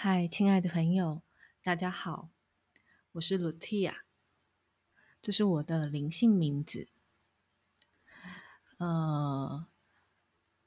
[0.00, 1.22] 嗨，亲爱的朋友，
[1.60, 2.30] 大家好，
[3.14, 3.94] 我是 Lutia，
[5.20, 6.86] 这是我的灵性名字。
[8.76, 9.66] 呃，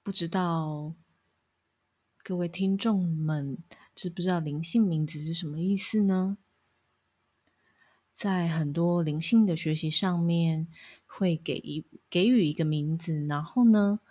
[0.04, 0.96] 不知道
[2.21, 3.57] 各位听众们
[3.96, 6.38] 知不知道灵性名字是什么意思呢？
[8.13, 10.68] 在很多灵性的学习上面，
[11.05, 14.02] 会给一给予一个名字，然后呢？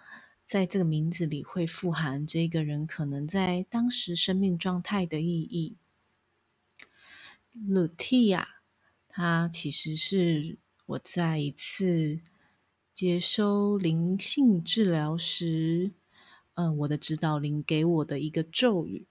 [0.50, 5.76] 在这个名字里会富含这个人可能在当时生命状态的意义。
[7.52, 8.56] 鲁蒂亚，
[9.06, 12.18] 它其实是我在一次
[12.92, 15.92] 接收灵性治疗时，
[16.54, 19.06] 嗯，我的指导灵给我的一个咒语。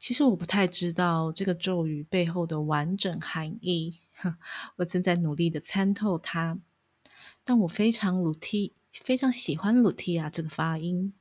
[0.00, 4.00] 其实我不太知道这个咒语背后的完整含义，
[4.78, 6.58] 我正在努力的参透它。
[7.44, 8.72] 但我非常鲁蒂。
[9.02, 11.14] 非常喜欢 Lutia 这个发音，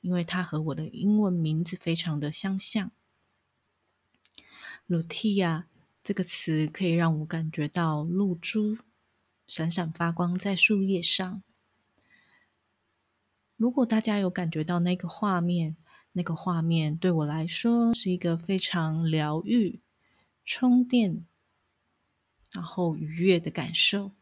[0.00, 2.90] 因为它和我的英文名字非常的相像。
[4.88, 5.64] Lutia
[6.02, 8.78] 这个词可以让我感觉到露珠
[9.46, 11.42] 闪闪发光在树叶上。
[13.56, 15.76] 如果大家有感觉到那个画面，
[16.12, 19.80] 那个画面对我来说是一个非常疗愈、
[20.44, 21.26] 充电，
[22.52, 24.12] 然后愉悦的感受。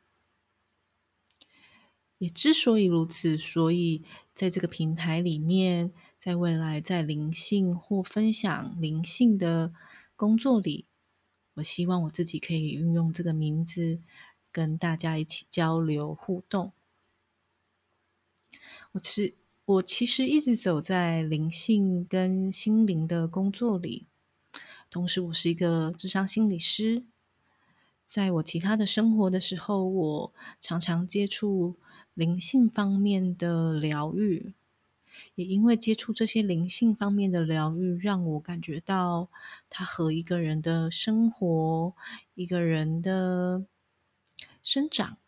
[2.19, 4.03] 也之所以如此，所以
[4.35, 9.73] 在这个平台里面，在未来在灵性或分享灵性的
[10.17, 10.87] 工作里，
[11.55, 14.01] 我希望我自己可以运用这个名字，
[14.51, 16.73] 跟大家一起交流互动。
[18.93, 24.09] 我其我其实一直走在灵性跟心灵的工作里，
[24.91, 27.05] 同时我是一个智商心理师，
[28.09, 31.77] 在我其他的生活的时候，我常常接触。
[32.19, 34.53] 灵性方面的疗愈，
[35.37, 39.31] 也因为接触这些灵性方面的疗愈，让我感觉到
[39.71, 41.95] 它和一个人的生活、
[42.35, 43.65] 一个人的
[44.65, 45.19] 生长，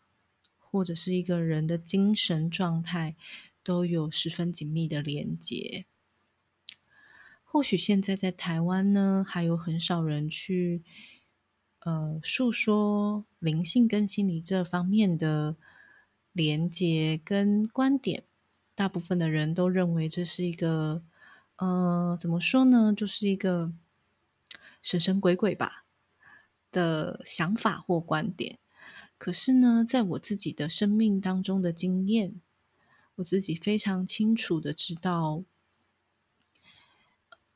[0.59, 3.15] 或者是一个人的精神状态，
[3.63, 5.85] 都有十分紧密的连接。
[7.45, 10.83] 或许现在在台湾呢，还有很少人去
[11.79, 15.55] 呃诉说灵性跟心理这方面的。
[16.33, 18.23] 连接跟观点，
[18.73, 21.03] 大部分的人都认为这是一个，
[21.57, 22.93] 呃，怎么说呢？
[22.95, 23.73] 就是一个
[24.81, 25.85] 神神鬼鬼吧
[26.71, 28.59] 的想法或观点。
[29.17, 32.41] 可是呢，在我自己的生命当中的经验，
[33.15, 35.43] 我自己非常清楚的知道，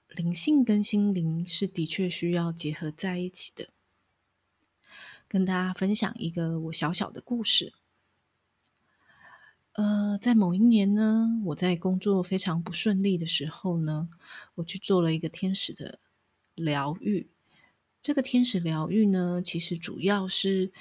[0.10, 3.70] 灵性跟心灵是的确需要结合在一起的。
[5.28, 7.74] 跟大家分享一个我小小的故事。
[9.76, 14.08] 呃，在某一年呢，我在工作非常不顺利的时候呢，
[14.56, 16.00] 我去做了一个天使的
[16.54, 17.30] 疗愈。
[18.00, 20.72] 这个天使疗愈呢，其实主要是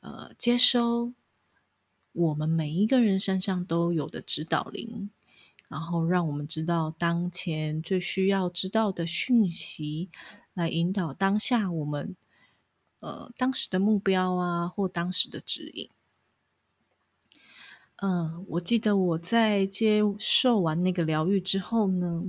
[0.00, 1.12] 呃接收
[2.10, 5.10] 我们每一个人身上都有的指导灵，
[5.68, 10.10] 然后让我们知道当前最需要知道的讯息，
[10.54, 12.16] 来引导当下我们
[12.98, 15.88] 呃当时的目标啊，或当时的指引。
[18.02, 22.24] 嗯，我记得我在接受完那个疗愈之后呢，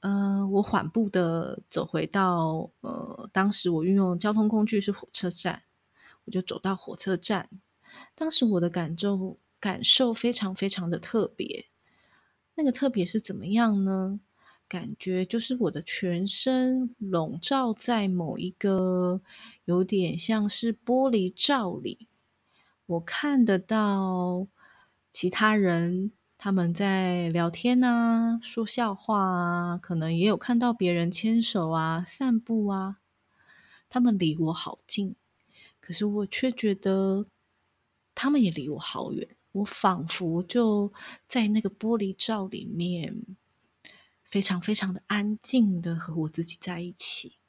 [0.00, 5.62] 嗯，我缓步的走回到呃，当时我运用交通工具是火车站，
[6.26, 7.48] 我就走到火车站。
[8.14, 11.64] 当时我的感受感受非常非常的特别，
[12.56, 14.20] 那个特别是怎么样呢？
[14.68, 19.22] 感觉就是我的全身笼罩在某一个
[19.64, 22.06] 有点像是玻璃罩里。
[22.90, 24.48] 我看得到
[25.12, 32.96] 其他人他们在聊天啊，说笑话啊，可能也有看到别人牵手啊、散步啊。
[33.88, 35.14] 他们离我好近，
[35.78, 37.26] 可是我却觉得
[38.12, 39.36] 他们也离我好远。
[39.52, 40.92] 我仿佛就
[41.28, 43.24] 在那个玻璃罩里面，
[44.24, 47.39] 非常非常的安静的和我自己在一起。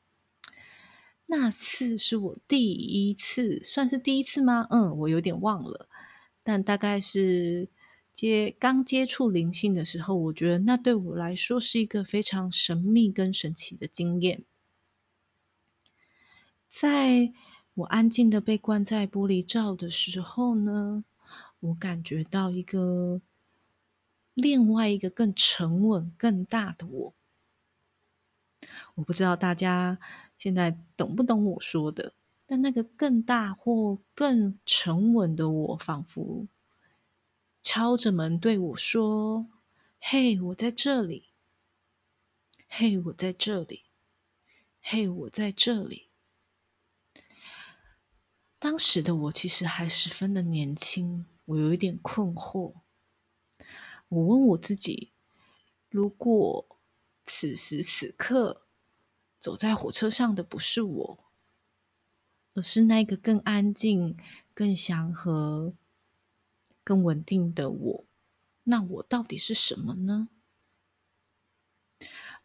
[1.34, 4.68] 那次是我第一次，算是第一次吗？
[4.70, 5.88] 嗯，我有点忘了，
[6.44, 7.70] 但大概是
[8.14, 14.44] 接刚接触灵性的时候，我觉得那对我来说是一个非常神秘跟神奇的经验。
[16.68, 17.32] 在
[17.76, 21.06] 我安静的被关在玻璃罩的时候呢，
[21.62, 23.22] 我感觉到一个
[24.34, 27.14] 另外一个更沉稳、更大的我。
[28.96, 29.98] 我不知道大家。
[30.42, 32.16] 现在懂不懂我说的？
[32.48, 36.48] 但那个更大或更沉稳的我，仿佛
[37.62, 39.46] 敲着门对我说
[40.02, 41.30] ：“嘿，我在这里。
[42.68, 43.84] 嘿，我在这里。
[44.82, 46.10] 嘿，我在这里。
[48.58, 52.74] 当时的我其实还十分的年轻，我有一点困惑。
[54.08, 55.12] 我问我自己：
[55.88, 56.80] 如果
[57.28, 58.66] 此时此刻
[59.42, 61.20] 走在火车上的不是我，
[62.54, 64.16] 而是那个更安静、
[64.54, 65.74] 更祥和、
[66.84, 68.06] 更稳定的我，
[68.66, 70.30] 那我到底是什么呢？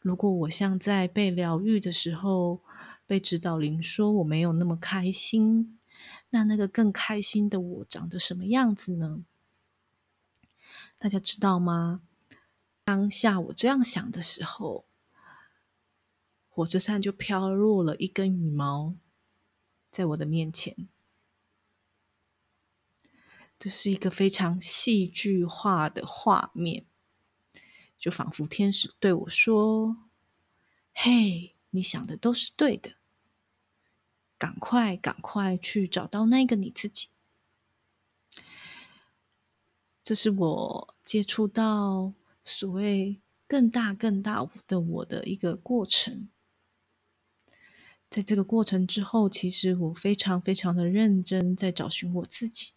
[0.01, 2.63] 如果我像在被疗愈的时候，
[3.07, 5.79] 被指导灵说我没有那么开心，
[6.31, 9.25] 那那个更开心的我长得什么样子呢？
[10.99, 12.01] 大家知道吗？
[12.85, 14.87] 当下我这样想的时候，
[16.57, 18.95] 火车上就飘落了一根羽毛，
[19.91, 20.89] 在我的面前。
[23.59, 26.87] 这是一个非常戏剧化的画面。
[27.99, 29.99] 就仿佛天使对我说
[30.97, 32.95] ：“嘿，你想的都是对的，
[34.39, 37.11] 赶快赶快去找到那个你自己。”
[40.03, 46.31] 这是我接触到所谓更大更大的我的一个过程。
[48.09, 52.73] 在这个过程之后，其实我非常非常的认真在找寻我自己。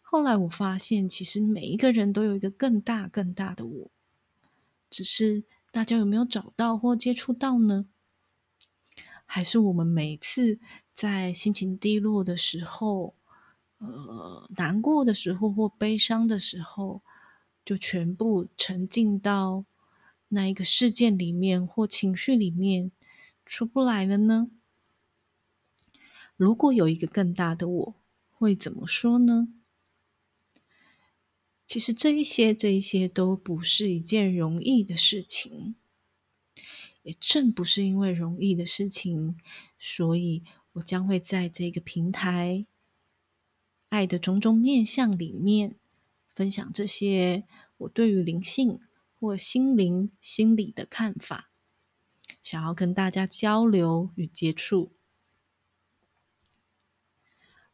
[0.00, 3.90] 后来我发现，其实每一个人都有一个更大更大的我。
[4.90, 7.86] 只是大家有没有找到或接触到呢？
[9.26, 10.58] 还是我们每次
[10.94, 13.14] 在心情低落的时候、
[13.78, 17.02] 呃难过的时候或悲伤的时候，
[17.64, 19.64] 就全部沉浸到
[20.28, 22.92] 那一个事件里面或情绪里面
[23.46, 24.50] 出不来了呢？
[26.36, 27.94] 如果有一个更大的我，
[28.30, 29.48] 会怎么说呢？
[31.66, 35.76] 其实这一些、这一些都不是一件容易的事情，
[37.02, 39.38] 也正不是因为容易的事情，
[39.78, 40.44] 所以
[40.74, 42.66] 我将会在这个平台
[43.88, 45.76] “爱的种种面相”里面
[46.34, 47.44] 分享这些
[47.78, 48.80] 我对于灵性
[49.18, 51.50] 或心灵、心理的看法，
[52.44, 54.92] 想要跟大家交流与接触。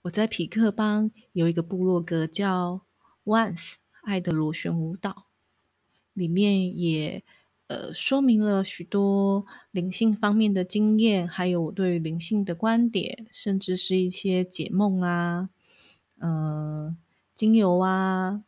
[0.03, 2.87] 我在匹克邦有一个部落格叫
[3.25, 3.75] Once。
[4.03, 5.27] 爱的螺旋舞蹈
[6.15, 7.23] 里面也
[7.67, 15.51] 呃说明了许多灵性方面的经验，还有我对灵性的观点，甚至是一些解梦啊、
[16.19, 16.97] 嗯
[17.35, 18.43] 精油啊、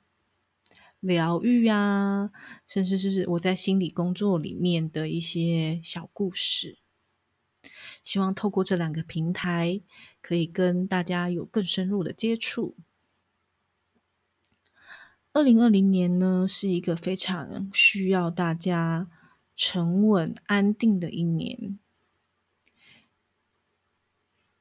[1.03, 2.31] 疗愈啊，
[2.65, 6.79] 甚至是我在心理工作里面的一些小故事。
[8.05, 9.81] 希望透过这两个平台，
[10.21, 12.77] 可以跟大家有更深入的接触。
[15.33, 19.09] 二零二零年呢，是一个非常需要大家
[19.57, 21.79] 沉稳安定的一年。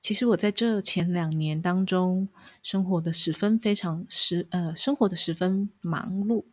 [0.01, 2.27] 其实我在这前两年当中，
[2.63, 6.45] 生活的十分非常十呃，生活的十分忙碌，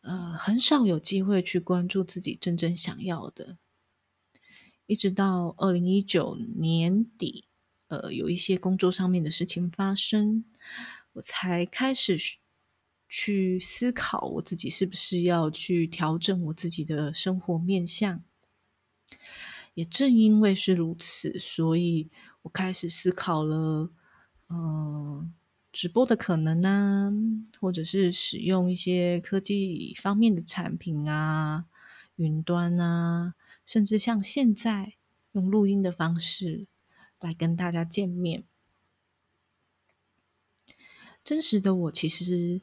[0.00, 3.58] 呃，很少有机会去关注自己真正想要的。
[4.86, 7.46] 一直到二零一九年底，
[7.86, 10.44] 呃，有一些工作上面的事情发生，
[11.14, 12.18] 我才开始。
[13.08, 18.24] 去思考我自己是不是要去调整我自己的生活面相，
[19.76, 22.08] 也正因为是如此，所以
[22.40, 23.90] 我开始思考了，
[24.48, 25.32] 嗯，
[25.70, 27.12] 直播的可能啊，
[27.60, 31.66] 或者是使用一些科技方面的产品啊，
[32.16, 33.34] 云端啊，
[33.66, 34.94] 甚至像现在
[35.32, 36.66] 用录音的方式
[37.20, 38.44] 来跟大家见面。
[41.22, 42.62] 真实的我其实。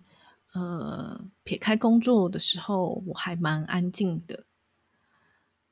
[0.55, 4.45] 呃，撇开工作的时候，我还蛮安静的。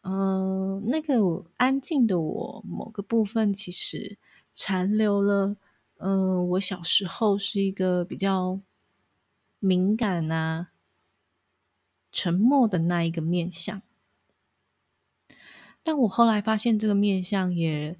[0.01, 4.17] 呃，那个安静的我，某个部分其实
[4.51, 5.55] 残留了，
[5.97, 8.59] 嗯，我小时候是一个比较
[9.59, 10.71] 敏感啊、
[12.11, 13.81] 沉默的那一个面相。
[15.83, 17.97] 但我后来发现，这个面相也，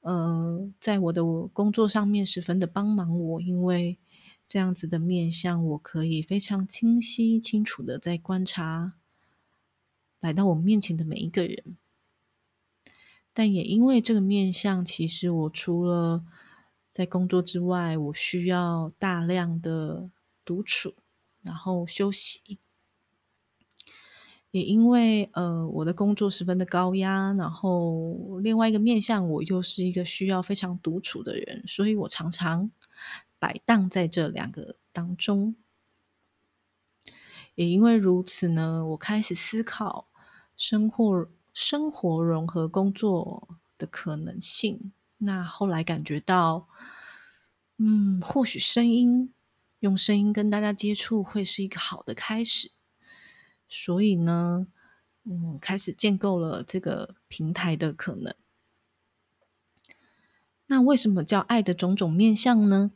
[0.00, 3.98] 呃，在我的工作上面十分的帮忙我，因为。
[4.44, 8.94] 这样子的面相，我可以非常清晰、清楚的在观察
[10.22, 11.76] 来到我面前的每一个人。
[13.34, 16.24] 但也因为这个面相，其实我除了
[16.90, 20.10] 在工作之外，我需要大量的
[20.42, 20.94] 独处，
[21.42, 22.58] 然后休息。
[24.50, 32.70] 也因为呃，我的工作十分的高压，然后另外一个面相，我又是一个需要非常独处的人，所以我常常。
[33.38, 35.56] 摆荡在这两个当中，
[37.56, 40.06] 也因为如此呢，我开始思考，
[40.56, 44.92] 生活生活融合工作的可能性。
[45.18, 46.68] 那后来感觉到，
[47.78, 49.32] 嗯，或许声音
[49.80, 52.72] 用声音跟大家接触会是一个好的开始。
[53.68, 54.66] 所以呢，
[55.24, 58.34] 嗯，开始建构了这个平台的可能。
[60.66, 62.92] 那为什么叫爱的种种面相呢？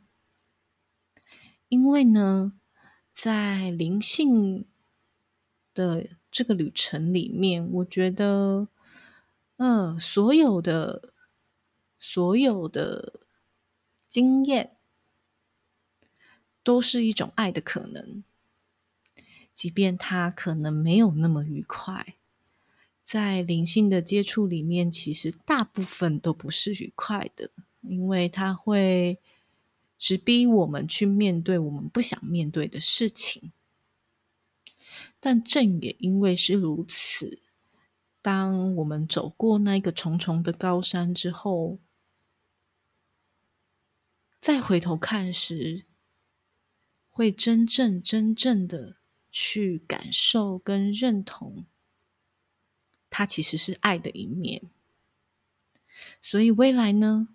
[1.69, 2.53] 因为呢，
[3.13, 4.65] 在灵性
[5.73, 8.67] 的这个旅程里面，我觉得，
[9.57, 11.13] 嗯，所有的
[11.97, 13.21] 所有的
[14.07, 14.77] 经验
[16.63, 18.23] 都是一种爱的可能，
[19.53, 22.15] 即便它可能没有那么愉快。
[23.03, 29.19] 在灵性的接触里面，其实大部分都不是愉快的，因为它会。
[29.99, 33.51] 直逼我们去面对我们不想面对的事情，
[35.19, 37.41] 但正也因为是如此，
[38.21, 41.79] 当我们走过那个重重的高山之后，
[44.39, 45.85] 再回头看时，
[47.09, 48.97] 会真正真正的
[49.31, 51.65] 去感受跟认同，
[53.09, 54.61] 它其实是爱的一面。
[56.21, 57.29] 所以未来呢，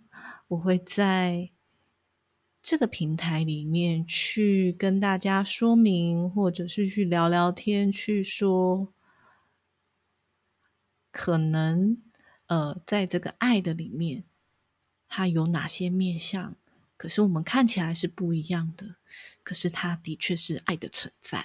[0.48, 1.50] 我会在。
[2.62, 8.92] 这个平台里面去跟大家说明，或者是去聊聊天，去说
[11.10, 12.00] 可能
[12.46, 14.24] 呃，在这个爱的里面，
[15.08, 16.54] 它有哪些面相？
[16.96, 18.94] 可是我们看起来是不一样的，
[19.42, 21.44] 可是它的确是爱的存在。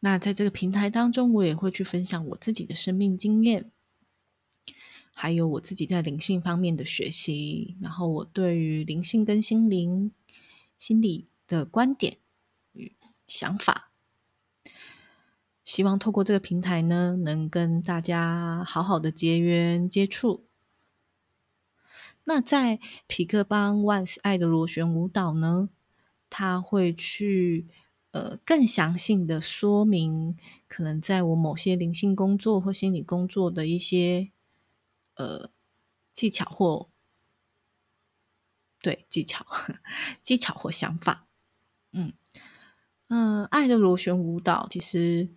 [0.00, 3.70] 那在这个平台当中，我也会去分享我自己的生命经验。
[5.16, 10.12] 还有我自己在灵性方面的学习，然后我对于灵性跟心灵、
[10.76, 12.18] 心理的观点
[12.72, 12.92] 与
[13.26, 13.92] 想法，
[15.64, 20.44] 希望透过这个平台呢，能跟大家好好的结缘接触。
[22.24, 25.70] 那在皮克邦万斯爱的螺旋舞蹈呢，
[26.28, 27.68] 他会去
[28.10, 34.32] 呃更详细的说明，可能在我某些灵性工作或心理工作的一些。
[35.14, 35.50] 呃，
[36.12, 36.90] 技巧或
[38.82, 39.46] 对技巧、
[40.20, 41.26] 技巧或想法，
[41.92, 42.12] 嗯
[43.08, 45.30] 嗯，爱的螺旋舞蹈，其实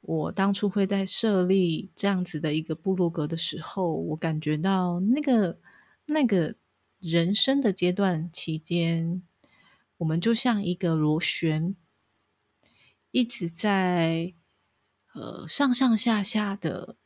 [0.00, 5.58] 我当初会在设立这样子的一个部落格的时候，我感觉到那个
[6.06, 6.56] 那个
[6.98, 9.22] 人生的阶段期间，
[9.98, 11.76] 我们就像一个螺旋，
[13.10, 14.34] 一直在
[15.14, 16.96] 呃上上下下的。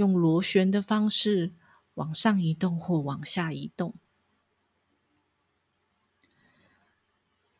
[0.00, 1.52] 用螺旋的方式
[1.92, 3.94] 往上移动或往下移动，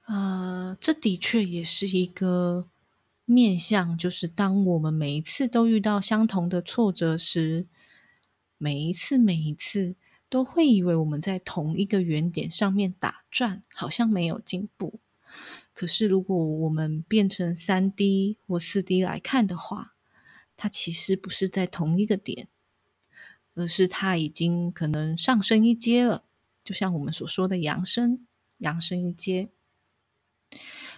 [0.07, 2.71] 呃，这的确也是一个
[3.27, 7.67] 面向，就是当我们每一次都遇到相同的挫折时，
[8.57, 9.97] 每一次每一次
[10.31, 15.01] 都会以为我们在同一个原点上面打转，好像没有进步。
[15.75, 19.95] 可是如果我们变成三 D 或四 D 来看的话，
[20.63, 22.47] 它其实不是在同一个点，
[23.55, 26.25] 而是它已经可能上升一阶了。
[26.63, 28.27] 就像我们所说的扬升，
[28.59, 29.49] 扬升一阶。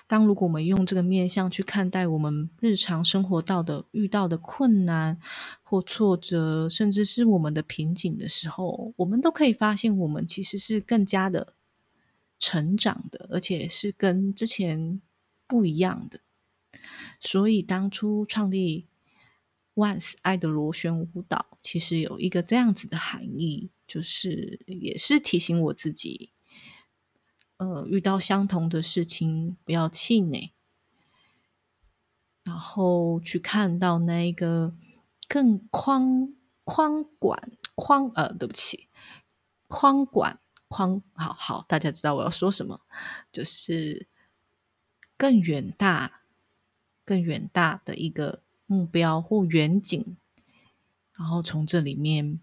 [0.09, 5.21] 当如果我们用这个面向去看待我们日常生活到的遇到的困难
[5.63, 11.55] 或挫折，甚至是我们的瓶颈的时候，我们都可以发现，我们其实是更加的
[12.41, 15.01] 成长的，而且是跟之前
[15.47, 16.19] 不一样的。
[17.21, 18.89] 所以当初创立。
[19.75, 26.31] Once 爱的螺旋舞蹈其实有一个这样子的含义，就是也是提醒我自己，
[27.57, 30.53] 呃，遇到相同的事情不要气馁，
[32.45, 34.75] 然后去看到那一个
[35.27, 38.89] 更宽宽管宽呃，对不起，
[39.69, 40.39] 宽管
[40.69, 42.83] 宽，好好，大家知道我要说什么，
[43.33, 44.07] 就是
[45.17, 46.21] 更远大、
[47.07, 48.43] 更远大的一个。
[48.67, 50.17] 目标或远景，
[51.15, 52.41] 然后从这里面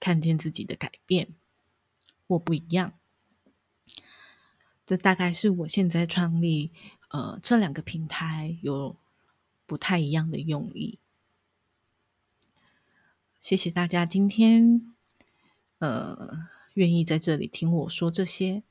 [0.00, 1.28] 看见自己的改变
[2.26, 2.94] 或不一样，
[4.84, 6.72] 这大概是我现在创立
[7.10, 8.96] 呃这两个平台有
[9.66, 10.98] 不太一样的用意。
[13.38, 14.94] 谢谢大家今天
[15.78, 18.62] 呃愿意在这里听我说这些，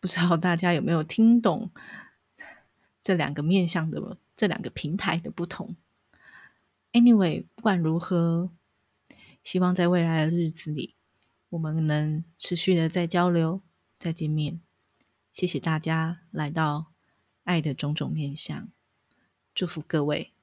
[0.00, 1.70] 不知道大家有没有听懂
[3.08, 4.18] 这两个面向的。
[4.34, 5.74] 这两个平台的不同。
[6.92, 8.50] Anyway，不管如何，
[9.42, 10.94] 希望在未来的日子里，
[11.48, 13.62] 我们能持续的再交流、
[13.98, 14.60] 再见面。
[15.32, 16.92] 谢谢大家来到
[17.44, 18.68] 爱的种种面相，
[19.54, 20.34] 祝福各位。